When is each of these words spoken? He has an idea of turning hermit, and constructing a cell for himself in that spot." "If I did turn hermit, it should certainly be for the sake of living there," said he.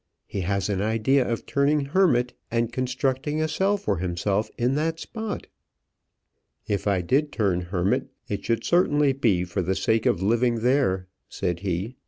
He 0.25 0.41
has 0.41 0.67
an 0.67 0.81
idea 0.81 1.29
of 1.31 1.45
turning 1.45 1.85
hermit, 1.85 2.33
and 2.49 2.73
constructing 2.73 3.39
a 3.39 3.47
cell 3.47 3.77
for 3.77 3.97
himself 3.97 4.49
in 4.57 4.73
that 4.73 4.99
spot." 4.99 5.45
"If 6.67 6.87
I 6.87 7.01
did 7.01 7.31
turn 7.31 7.61
hermit, 7.61 8.07
it 8.27 8.43
should 8.43 8.63
certainly 8.63 9.13
be 9.13 9.43
for 9.43 9.61
the 9.61 9.75
sake 9.75 10.07
of 10.07 10.19
living 10.23 10.61
there," 10.61 11.05
said 11.29 11.59
he. 11.59 11.97